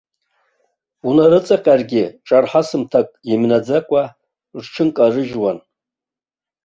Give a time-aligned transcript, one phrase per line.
[1.07, 4.03] Унарыҵаҟьаргьы ҿарҳасымҭак имнаӡакәа
[4.63, 5.57] рҽынкарыжьхуан.